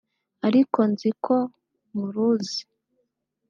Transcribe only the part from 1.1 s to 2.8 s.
ko muruzi